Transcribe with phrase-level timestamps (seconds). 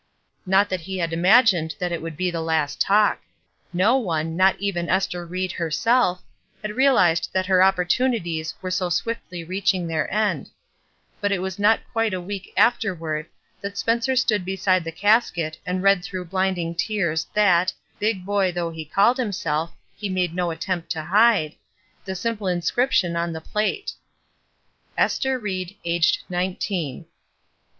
[0.47, 3.21] Not that he had imagined that it would be the last talk.
[3.71, 6.23] No one, not even Ester Ried herself,
[6.63, 10.49] had realized that her op portunities were so swiftly reaching their end;
[11.19, 13.27] but it was not quite a week afterward
[13.61, 18.71] that Spencer stood beside the casket and read through bUnding tears that, big boy though
[18.71, 21.53] he called himself, he made no attempt to hide,
[22.05, 23.91] the simple inscription on the plate;—
[24.97, 25.75] ^^ ESTER RIED.
[25.85, 27.05] AGED NINETEEN."